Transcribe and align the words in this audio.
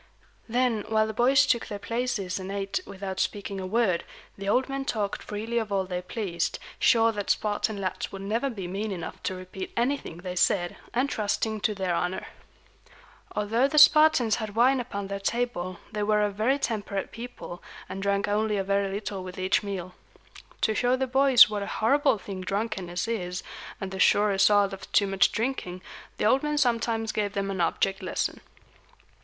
Then, 0.49 0.83
while 0.89 1.05
the 1.05 1.13
boys 1.13 1.45
took 1.45 1.67
their 1.67 1.77
places 1.77 2.39
and 2.39 2.51
ate 2.51 2.79
without 2.87 3.19
speaking 3.19 3.59
a 3.61 3.67
word, 3.67 4.03
the 4.35 4.49
old 4.49 4.67
men 4.67 4.83
talked 4.83 5.21
freely 5.21 5.59
of 5.59 5.71
all 5.71 5.85
they 5.85 6.01
pleased, 6.01 6.57
sure 6.79 7.11
that 7.11 7.29
Spartan 7.29 7.79
lads 7.79 8.11
would 8.11 8.23
never 8.23 8.49
be 8.49 8.67
mean 8.67 8.91
enough 8.91 9.21
to 9.21 9.35
repeat 9.35 9.71
anything 9.77 10.17
they 10.17 10.35
said, 10.35 10.75
and 10.91 11.07
trusting 11.07 11.61
to 11.61 11.75
their 11.75 11.93
honor. 11.93 12.25
Although 13.35 13.67
the 13.67 13.77
Spartans 13.77 14.37
had 14.37 14.55
wine 14.55 14.79
upon 14.79 15.05
their 15.05 15.19
table, 15.19 15.77
they 15.91 16.01
were 16.01 16.23
a 16.23 16.31
very 16.31 16.57
temperate 16.57 17.11
people, 17.11 17.61
and 17.87 18.01
drank 18.01 18.27
only 18.27 18.57
a 18.57 18.63
very 18.63 18.89
little 18.91 19.23
with 19.23 19.37
each 19.37 19.61
meal. 19.61 19.93
To 20.61 20.73
show 20.73 20.95
the 20.95 21.05
boys 21.05 21.47
what 21.47 21.61
a 21.61 21.67
horrible 21.77 22.17
thing 22.17 22.41
drunkenness 22.41 23.07
is, 23.07 23.43
and 23.79 23.91
the 23.91 23.99
sure 23.99 24.29
result 24.29 24.73
of 24.73 24.91
too 24.93 25.05
much 25.05 25.31
drinking, 25.31 25.83
the 26.17 26.25
old 26.25 26.41
men 26.41 26.57
sometimes 26.57 27.11
gave 27.11 27.33
them 27.33 27.51
an 27.51 27.61
object 27.61 28.01
lesson. 28.01 28.41